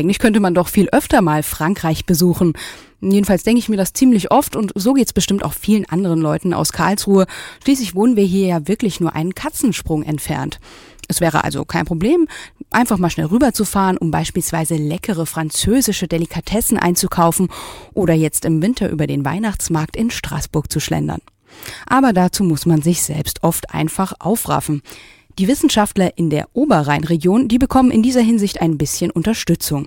Eigentlich 0.00 0.18
könnte 0.18 0.40
man 0.40 0.54
doch 0.54 0.68
viel 0.68 0.88
öfter 0.92 1.20
mal 1.20 1.42
Frankreich 1.42 2.06
besuchen. 2.06 2.54
Jedenfalls 3.02 3.42
denke 3.42 3.58
ich 3.58 3.68
mir 3.68 3.76
das 3.76 3.92
ziemlich 3.92 4.30
oft 4.30 4.56
und 4.56 4.72
so 4.74 4.94
geht's 4.94 5.12
bestimmt 5.12 5.44
auch 5.44 5.52
vielen 5.52 5.86
anderen 5.90 6.22
Leuten 6.22 6.54
aus 6.54 6.72
Karlsruhe. 6.72 7.26
Schließlich 7.62 7.94
wohnen 7.94 8.16
wir 8.16 8.24
hier 8.24 8.46
ja 8.46 8.66
wirklich 8.66 8.98
nur 9.00 9.14
einen 9.14 9.34
Katzensprung 9.34 10.02
entfernt. 10.02 10.58
Es 11.06 11.20
wäre 11.20 11.44
also 11.44 11.66
kein 11.66 11.84
Problem, 11.84 12.28
einfach 12.70 12.96
mal 12.96 13.10
schnell 13.10 13.26
rüberzufahren, 13.26 13.98
um 13.98 14.10
beispielsweise 14.10 14.76
leckere 14.76 15.26
französische 15.26 16.08
Delikatessen 16.08 16.78
einzukaufen 16.78 17.48
oder 17.92 18.14
jetzt 18.14 18.46
im 18.46 18.62
Winter 18.62 18.88
über 18.88 19.06
den 19.06 19.26
Weihnachtsmarkt 19.26 19.96
in 19.96 20.10
Straßburg 20.10 20.72
zu 20.72 20.80
schlendern. 20.80 21.20
Aber 21.86 22.14
dazu 22.14 22.42
muss 22.42 22.64
man 22.64 22.80
sich 22.80 23.02
selbst 23.02 23.42
oft 23.42 23.74
einfach 23.74 24.14
aufraffen. 24.18 24.80
Die 25.38 25.48
Wissenschaftler 25.48 26.18
in 26.18 26.28
der 26.28 26.48
Oberrheinregion, 26.54 27.48
die 27.48 27.58
bekommen 27.58 27.90
in 27.90 28.02
dieser 28.02 28.20
Hinsicht 28.20 28.60
ein 28.60 28.76
bisschen 28.76 29.10
Unterstützung. 29.10 29.86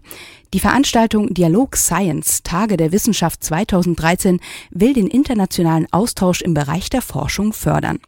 Die 0.54 0.60
Veranstaltung 0.60 1.34
Dialog 1.34 1.76
Science 1.76 2.44
Tage 2.44 2.78
der 2.78 2.92
Wissenschaft 2.92 3.44
2013 3.44 4.40
will 4.72 4.94
den 4.94 5.08
internationalen 5.08 5.88
Austausch 5.92 6.42
im 6.42 6.54
Bereich 6.54 6.90
der 6.90 7.02
Forschung 7.02 7.54
fördern. 7.54 8.00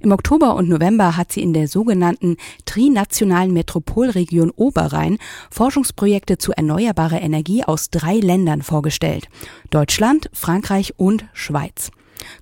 Im 0.00 0.12
Oktober 0.12 0.54
und 0.54 0.68
November 0.68 1.16
hat 1.16 1.30
sie 1.30 1.42
in 1.42 1.52
der 1.52 1.68
sogenannten 1.68 2.36
trinationalen 2.64 3.52
Metropolregion 3.52 4.50
Oberrhein 4.50 5.18
Forschungsprojekte 5.50 6.38
zu 6.38 6.52
erneuerbarer 6.52 7.20
Energie 7.20 7.64
aus 7.64 7.90
drei 7.90 8.14
Ländern 8.14 8.62
vorgestellt. 8.62 9.28
Deutschland, 9.70 10.30
Frankreich 10.32 10.94
und 10.96 11.26
Schweiz. 11.32 11.90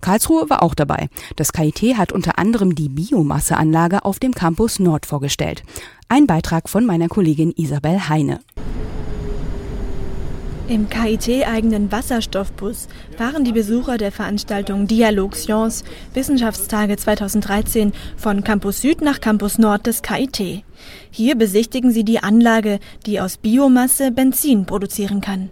Karlsruhe 0.01 0.49
war 0.51 0.63
auch 0.63 0.75
dabei. 0.75 1.09
Das 1.37 1.53
KIT 1.53 1.97
hat 1.97 2.13
unter 2.13 2.39
anderem 2.39 2.75
die 2.75 2.89
Biomasseanlage 2.89 4.05
auf 4.05 4.19
dem 4.19 4.33
Campus 4.33 4.79
Nord 4.79 5.07
vorgestellt. 5.07 5.63
Ein 6.09 6.27
Beitrag 6.27 6.69
von 6.69 6.87
meiner 6.87 7.09
Kollegin 7.09 7.53
Isabel 7.57 8.09
Heine. 8.09 8.41
Im 10.69 10.89
KIT-eigenen 10.89 11.93
Wasserstoffbus 11.93 12.89
fahren 13.17 13.45
die 13.45 13.53
Besucher 13.53 13.99
der 13.99 14.11
Veranstaltung 14.11 14.89
Dialog 14.89 15.37
Science 15.37 15.85
Wissenschaftstage 16.13 16.97
2013 16.97 17.93
von 18.17 18.43
Campus 18.43 18.81
Süd 18.81 19.01
nach 19.01 19.21
Campus 19.21 19.59
Nord 19.59 19.87
des 19.87 20.03
KIT. 20.03 20.65
Hier 21.13 21.37
besichtigen 21.37 21.93
sie 21.93 22.03
die 22.03 22.19
Anlage, 22.19 22.81
die 23.07 23.21
aus 23.21 23.37
Biomasse 23.37 24.11
Benzin 24.11 24.67
produzieren 24.67 25.21
kann. 25.21 25.51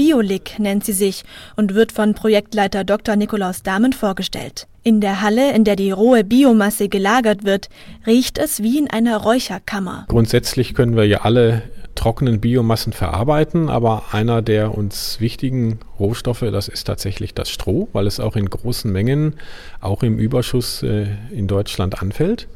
Biolik 0.00 0.58
nennt 0.58 0.82
sie 0.82 0.94
sich 0.94 1.24
und 1.56 1.74
wird 1.74 1.92
von 1.92 2.14
Projektleiter 2.14 2.84
Dr. 2.84 3.16
Nikolaus 3.16 3.62
Dahmen 3.62 3.92
vorgestellt. 3.92 4.66
In 4.82 5.02
der 5.02 5.20
Halle, 5.20 5.52
in 5.52 5.64
der 5.64 5.76
die 5.76 5.90
rohe 5.90 6.24
Biomasse 6.24 6.88
gelagert 6.88 7.44
wird, 7.44 7.68
riecht 8.06 8.38
es 8.38 8.62
wie 8.62 8.78
in 8.78 8.88
einer 8.88 9.18
Räucherkammer. 9.18 10.06
Grundsätzlich 10.08 10.72
können 10.72 10.96
wir 10.96 11.06
ja 11.06 11.20
alle 11.20 11.64
trockenen 11.96 12.40
Biomassen 12.40 12.94
verarbeiten, 12.94 13.68
aber 13.68 14.04
einer 14.12 14.40
der 14.40 14.74
uns 14.74 15.20
wichtigen 15.20 15.80
Rohstoffe, 15.98 16.46
das 16.50 16.68
ist 16.68 16.84
tatsächlich 16.84 17.34
das 17.34 17.50
Stroh, 17.50 17.90
weil 17.92 18.06
es 18.06 18.20
auch 18.20 18.36
in 18.36 18.48
großen 18.48 18.90
Mengen, 18.90 19.34
auch 19.82 20.02
im 20.02 20.18
Überschuss 20.18 20.82
äh, 20.82 21.08
in 21.30 21.46
Deutschland 21.46 22.00
anfällt. 22.00 22.48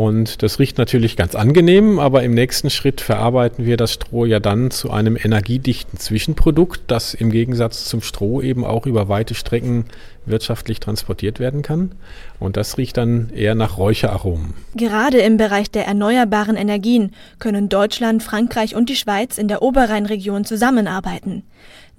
Und 0.00 0.42
das 0.42 0.58
riecht 0.58 0.78
natürlich 0.78 1.14
ganz 1.14 1.34
angenehm, 1.34 1.98
aber 1.98 2.22
im 2.22 2.32
nächsten 2.32 2.70
Schritt 2.70 3.02
verarbeiten 3.02 3.66
wir 3.66 3.76
das 3.76 3.92
Stroh 3.92 4.24
ja 4.24 4.40
dann 4.40 4.70
zu 4.70 4.90
einem 4.90 5.14
energiedichten 5.14 5.98
Zwischenprodukt, 5.98 6.80
das 6.86 7.12
im 7.12 7.30
Gegensatz 7.30 7.84
zum 7.84 8.00
Stroh 8.00 8.40
eben 8.40 8.64
auch 8.64 8.86
über 8.86 9.10
weite 9.10 9.34
Strecken 9.34 9.84
wirtschaftlich 10.30 10.80
transportiert 10.80 11.40
werden 11.40 11.62
kann. 11.62 11.92
Und 12.38 12.56
das 12.56 12.78
riecht 12.78 12.96
dann 12.96 13.30
eher 13.30 13.54
nach 13.54 13.78
Räucheraromen. 13.78 14.54
Gerade 14.74 15.18
im 15.18 15.36
Bereich 15.36 15.70
der 15.70 15.86
erneuerbaren 15.86 16.56
Energien 16.56 17.12
können 17.38 17.68
Deutschland, 17.68 18.22
Frankreich 18.22 18.74
und 18.74 18.88
die 18.88 18.96
Schweiz 18.96 19.38
in 19.38 19.48
der 19.48 19.62
Oberrheinregion 19.62 20.44
zusammenarbeiten. 20.44 21.42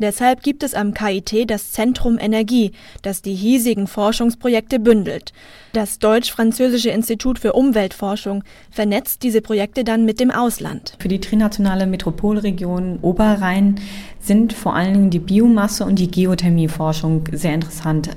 Deshalb 0.01 0.41
gibt 0.41 0.63
es 0.63 0.73
am 0.73 0.95
KIT 0.95 1.51
das 1.51 1.73
Zentrum 1.73 2.17
Energie, 2.17 2.71
das 3.03 3.21
die 3.21 3.35
hiesigen 3.35 3.85
Forschungsprojekte 3.85 4.79
bündelt. 4.79 5.31
Das 5.73 5.99
Deutsch-Französische 5.99 6.89
Institut 6.89 7.37
für 7.37 7.53
Umweltforschung 7.53 8.43
vernetzt 8.71 9.21
diese 9.21 9.41
Projekte 9.41 9.83
dann 9.83 10.03
mit 10.03 10.19
dem 10.19 10.31
Ausland. 10.31 10.95
Für 10.97 11.07
die 11.07 11.21
trinationale 11.21 11.85
Metropolregion 11.85 12.97
Oberrhein 13.03 13.79
sind 14.19 14.53
vor 14.53 14.75
allen 14.75 14.93
Dingen 14.93 15.09
die 15.11 15.19
Biomasse 15.19 15.85
und 15.85 15.99
die 15.99 16.09
Geothermieforschung 16.09 17.25
sehr 17.31 17.53
interessant. 17.53 18.09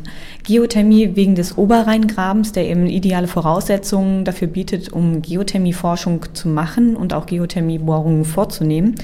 Geothermie 0.44 1.16
wegen 1.16 1.34
des 1.34 1.56
Oberrheingrabens, 1.56 2.52
der 2.52 2.68
eben 2.68 2.86
ideale 2.86 3.28
Voraussetzungen 3.28 4.24
dafür 4.24 4.48
bietet, 4.48 4.92
um 4.92 5.22
Geothermieforschung 5.22 6.26
zu 6.34 6.48
machen 6.48 6.96
und 6.96 7.14
auch 7.14 7.26
Geothermiebohrungen 7.26 8.24
vorzunehmen. 8.24 8.94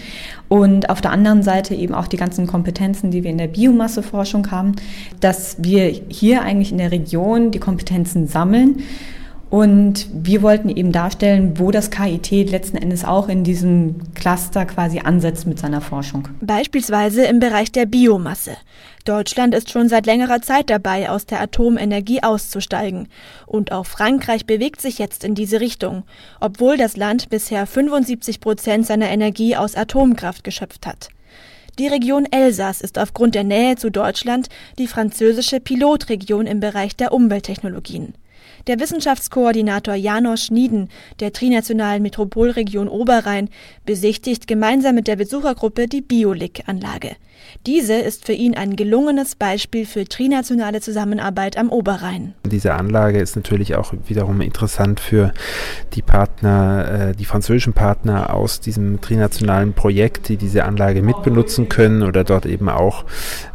Und 0.49 0.91
auf 0.91 1.01
der 1.01 1.13
anderen 1.13 1.43
Seite 1.43 1.75
eben 1.75 1.95
auch 1.95 2.07
die 2.07 2.17
ganzen 2.17 2.47
Kompetenzen, 2.47 3.11
die 3.11 3.23
wir 3.23 3.31
in 3.31 3.39
der 3.39 3.49
Biomasseforschung 3.49 4.51
haben, 4.51 4.77
dass 5.21 5.57
wir 5.59 5.95
hier 6.09 6.43
eigentlich 6.43 6.73
in 6.73 6.79
der 6.79 6.91
Region 6.91 7.51
die 7.51 7.61
Kompetenzen 7.61 8.27
sammeln 8.27 8.83
und 9.51 10.07
wir 10.13 10.43
wollten 10.43 10.69
eben 10.69 10.93
darstellen, 10.93 11.59
wo 11.59 11.73
das 11.73 11.91
KIT 11.91 12.31
letzten 12.51 12.77
Endes 12.77 13.05
auch 13.05 13.29
in 13.29 13.43
diesem 13.43 14.15
Cluster 14.15 14.65
quasi 14.65 15.01
ansetzt 15.01 15.47
mit 15.47 15.59
seiner 15.59 15.81
Forschung. 15.81 16.29
Beispielsweise 16.41 17.25
im 17.25 17.41
Bereich 17.41 17.73
der 17.73 17.87
Biomasse. 17.87 18.57
Deutschland 19.05 19.55
ist 19.55 19.71
schon 19.71 19.89
seit 19.89 20.07
längerer 20.07 20.41
Zeit 20.41 20.71
dabei, 20.71 21.11
aus 21.11 21.27
der 21.27 21.41
Atomenergie 21.41 22.23
auszusteigen. 22.23 23.09
Und 23.45 23.73
auch 23.73 23.87
Frankreich 23.87 24.47
bewegt 24.47 24.81
sich 24.81 24.99
jetzt 24.99 25.25
in 25.25 25.35
diese 25.35 25.61
Richtung, 25.61 26.05
obwohl 26.39 26.77
das 26.77 26.97
Land 26.97 27.29
bisher 27.29 27.67
75 27.67 28.41
Prozent 28.41 28.87
seiner 28.87 29.09
Energie 29.09 29.57
aus 29.57 29.75
Atomkraft 29.75 30.45
geschöpft 30.45 30.87
hat. 30.87 31.09
Die 31.81 31.89
Region 31.89 32.27
Elsass 32.31 32.83
ist 32.83 32.99
aufgrund 32.99 33.35
der 33.35 33.45
Nähe 33.45 33.75
zu 33.75 33.91
Deutschland 33.91 34.49
die 34.79 34.87
französische 34.87 35.59
Pilotregion 35.59 36.47
im 36.47 36.61
Bereich 36.61 36.95
der 36.95 37.13
Umwelttechnologien. 37.13 38.15
Der 38.67 38.79
Wissenschaftskoordinator 38.79 39.95
Janosch 39.95 40.45
Schnieden 40.45 40.89
der 41.21 41.33
trinationalen 41.33 42.03
Metropolregion 42.03 42.89
Oberrhein 42.89 43.49
besichtigt 43.87 44.47
gemeinsam 44.47 44.95
mit 44.95 45.07
der 45.07 45.17
Besuchergruppe 45.17 45.87
die 45.87 46.01
Biolik-Anlage. 46.01 47.17
Diese 47.67 47.95
ist 47.95 48.25
für 48.25 48.33
ihn 48.33 48.55
ein 48.57 48.77
gelungenes 48.77 49.35
Beispiel 49.35 49.85
für 49.85 50.05
trinationale 50.05 50.81
Zusammenarbeit 50.81 51.57
am 51.57 51.71
Oberrhein. 51.71 52.35
Diese 52.47 52.75
Anlage 52.75 53.19
ist 53.19 53.37
natürlich 53.37 53.75
auch 53.75 53.93
wiederum 54.07 54.41
interessant 54.41 55.01
für 55.01 55.33
die 55.93 56.03
Partner, 56.03 57.11
äh, 57.11 57.15
die 57.15 57.25
französischen 57.25 57.73
Partner 57.73 58.35
aus 58.35 58.61
diesem 58.61 59.01
trinationalen 59.01 59.75
Projekt, 59.75 60.29
die 60.29 60.37
diese 60.37 60.65
Anlage 60.65 61.03
mitbenutzen 61.03 61.69
können 61.69 62.03
oder 62.03 62.25
dort 62.25 62.47
eben 62.47 62.69
auch 62.69 63.05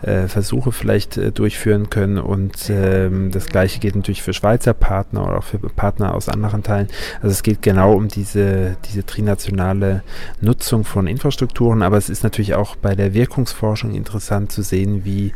äh, 0.02 0.28
Versuche 0.28 0.72
vielleicht 0.72 1.17
äh, 1.17 1.31
durchführen 1.31 1.90
können. 1.90 2.17
Und 2.17 2.69
ähm, 2.69 3.31
das 3.31 3.47
Gleiche 3.47 3.79
geht 3.79 3.96
natürlich 3.96 4.22
für 4.22 4.34
Schweizer 4.34 4.73
Partner 4.75 5.28
oder 5.28 5.40
auch 5.40 5.44
für 5.44 5.58
Partner 5.58 6.13
aus 6.13 6.30
anderen 6.30 6.63
Teilen. 6.63 6.88
Also 7.22 7.30
es 7.30 7.44
geht 7.44 7.62
genau 7.62 7.94
um 7.94 8.08
diese, 8.08 8.78
diese 8.90 9.06
trinationale 9.06 10.03
Nutzung 10.41 10.84
von 10.84 11.08
Infrastrukturen, 11.08 11.81
aber 11.81 11.97
es 11.97 12.09
ist 12.09 12.24
natürlich 12.24 12.56
auch 12.56 12.75
bei 12.75 12.96
der 12.96 13.14
Wirkungsforschung 13.14 13.66
Forschung 13.66 13.96
interessant 13.96 14.52
zu 14.52 14.62
sehen, 14.62 15.06
wie, 15.06 15.34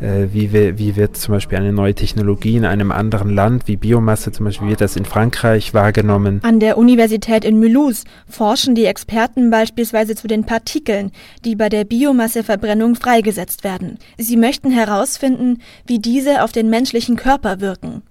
äh, 0.00 0.28
wie, 0.32 0.52
wir, 0.52 0.78
wie 0.78 0.96
wird 0.96 1.16
zum 1.16 1.34
Beispiel 1.34 1.58
eine 1.58 1.72
neue 1.72 1.94
Technologie 1.94 2.56
in 2.56 2.64
einem 2.64 2.92
anderen 2.92 3.30
Land, 3.34 3.66
wie 3.66 3.76
Biomasse 3.76 4.32
zum 4.32 4.46
Beispiel, 4.46 4.68
wird 4.68 4.80
das 4.80 4.96
in 4.96 5.04
Frankreich 5.04 5.74
wahrgenommen. 5.74 6.40
An 6.42 6.60
der 6.60 6.78
Universität 6.78 7.44
in 7.44 7.58
Mulhouse 7.58 8.04
forschen 8.28 8.74
die 8.74 8.84
Experten 8.84 9.50
beispielsweise 9.50 10.14
zu 10.14 10.28
den 10.28 10.44
Partikeln, 10.44 11.10
die 11.44 11.56
bei 11.56 11.68
der 11.68 11.84
Biomasseverbrennung 11.84 12.94
freigesetzt 12.94 13.64
werden. 13.64 13.98
Sie 14.16 14.36
möchten 14.36 14.70
herausfinden, 14.70 15.58
wie 15.86 15.98
diese 15.98 16.44
auf 16.44 16.52
den 16.52 16.70
menschlichen 16.70 17.16
Körper 17.16 17.60
wirken. 17.60 18.02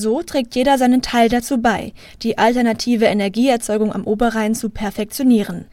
So 0.00 0.22
trägt 0.22 0.54
jeder 0.54 0.78
seinen 0.78 1.02
Teil 1.02 1.28
dazu 1.28 1.58
bei, 1.58 1.92
die 2.22 2.38
alternative 2.38 3.06
Energieerzeugung 3.06 3.92
am 3.92 4.04
Oberrhein 4.04 4.54
zu 4.54 4.70
perfektionieren. 4.70 5.64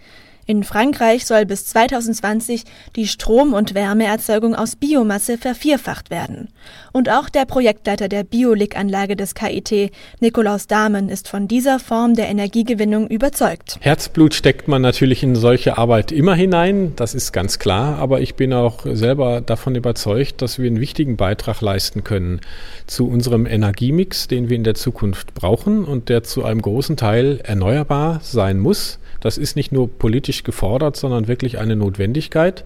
In 0.48 0.64
Frankreich 0.64 1.26
soll 1.26 1.48
bis 1.48 1.66
2020 1.66 2.66
die 2.96 3.08
Strom- 3.08 3.54
und 3.54 3.74
Wärmeerzeugung 3.74 4.54
aus 4.54 4.76
Biomasse 4.76 5.40
vervierfacht 5.40 6.12
werden. 6.12 6.50
Und 6.92 7.10
auch 7.10 7.30
der 7.30 7.46
Projektleiter 7.46 8.10
der 8.10 8.24
Biolik-Anlage 8.24 9.16
des 9.16 9.34
KIT, 9.34 9.92
Nikolaus 10.20 10.68
Dahmen, 10.68 11.10
ist 11.10 11.28
von 11.30 11.48
dieser 11.48 11.80
Form 11.80 12.14
der 12.14 12.30
Energiegewinnung 12.30 13.08
überzeugt. 13.08 13.78
Herzblut 13.82 14.36
steckt 14.36 14.68
man 14.68 14.84
natürlich 14.84 15.24
in 15.24 15.36
solche 15.36 15.80
Arbeit 15.80 16.12
immer 16.12 16.36
hinein, 16.36 16.94
das 16.96 17.16
ist 17.16 17.32
ganz 17.32 17.58
klar, 17.58 17.98
aber 17.98 18.22
ich 18.22 18.36
bin 18.36 18.54
auch 18.54 18.86
selber 18.86 19.42
davon 19.42 19.74
überzeugt, 19.74 20.44
dass 20.44 20.60
wir 20.60 20.68
einen 20.68 20.80
wichtigen 20.80 21.18
Beitrag 21.18 21.62
leisten 21.62 22.04
können 22.04 22.40
zu 22.86 23.08
unserem 23.08 23.48
Energiemix, 23.48 24.28
den 24.28 24.48
wir 24.50 24.56
in 24.56 24.64
der 24.64 24.76
Zukunft 24.76 25.34
brauchen 25.34 25.86
und 25.86 26.10
der 26.10 26.22
zu 26.22 26.46
einem 26.46 26.62
großen 26.62 26.98
Teil 26.98 27.40
erneuerbar 27.44 28.20
sein 28.22 28.60
muss. 28.60 29.00
Das 29.26 29.40
ist 29.40 29.56
nicht 29.56 29.72
nur 29.72 29.90
politisch 29.90 30.35
gefordert, 30.44 30.96
sondern 30.96 31.28
wirklich 31.28 31.58
eine 31.60 31.76
Notwendigkeit. 31.76 32.64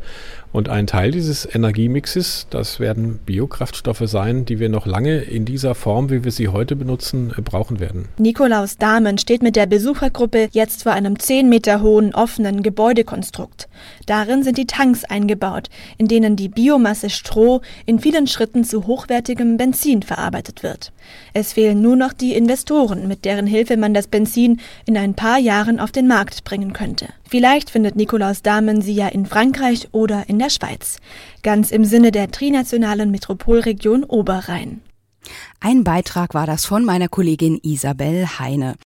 Und 0.52 0.68
ein 0.68 0.88
Teil 0.88 1.12
dieses 1.12 1.48
Energiemixes, 1.54 2.48
das 2.50 2.80
werden 2.80 3.20
Biokraftstoffe 3.26 4.04
sein, 4.06 4.46
die 4.46 4.60
wir 4.60 4.70
noch 4.70 4.88
lange 4.88 5.20
in 5.20 5.46
dieser 5.46 5.76
Form, 5.76 6.10
wie 6.10 6.24
wir 6.24 6.32
sie 6.32 6.48
heute 6.48 6.76
benutzen, 6.76 7.32
brauchen 7.44 7.80
werden. 7.80 8.08
Nikolaus 8.18 8.78
Dahmen 8.78 9.20
steht 9.20 9.44
mit 9.44 9.56
der 9.56 9.68
Besuchergruppe 9.68 10.50
jetzt 10.52 10.84
vor 10.84 10.94
einem 10.94 11.20
10 11.20 11.50
Meter 11.50 11.82
hohen 11.82 12.16
offenen 12.16 12.64
Gebäudekonstrukt. 12.64 13.70
Darin 14.08 14.44
sind 14.44 14.58
die 14.58 14.66
Tanks 14.66 15.04
eingebaut, 15.04 15.70
in 16.00 16.08
denen 16.08 16.36
die 16.36 16.50
Biomasse 16.50 17.12
Stroh 17.12 17.62
in 17.86 18.00
vielen 18.00 18.26
Schritten 18.26 18.64
zu 18.64 18.88
hochwertigem 18.88 19.58
Benzin 19.58 20.02
verarbeitet 20.02 20.64
wird. 20.64 20.92
Es 21.34 21.54
fehlen 21.54 21.82
nur 21.82 21.96
noch 21.96 22.14
die 22.14 22.34
Investoren, 22.34 23.08
mit 23.08 23.24
deren 23.24 23.48
Hilfe 23.48 23.78
man 23.78 23.94
das 23.94 24.08
Benzin 24.08 24.60
in 24.86 24.98
ein 24.98 25.14
paar 25.14 25.38
Jahren 25.38 25.80
auf 25.80 25.92
den 25.92 26.08
Markt 26.08 26.44
bringen 26.44 26.74
könnte. 26.74 27.08
Vielleicht 27.30 27.70
findet 27.70 27.96
Nikolaus 27.96 28.42
Dahmen 28.42 28.82
sie 28.82 28.94
ja 28.94 29.08
in 29.08 29.28
Frankreich 29.28 29.90
oder 29.92 30.24
in 30.40 30.46
der 30.46 30.50
Schweiz, 30.50 31.00
ganz 31.44 31.70
im 31.70 31.84
Sinne 31.84 32.12
der 32.12 32.32
trinationalen 32.32 33.12
Metropolregion 33.12 34.06
Oberrhein. 34.06 34.80
Ein 35.60 35.84
Beitrag 35.84 36.34
war 36.34 36.48
das 36.48 36.66
von 36.66 36.86
meiner 36.86 37.10
Kollegin 37.10 37.60
Isabel 37.62 38.26
Heine. 38.40 38.76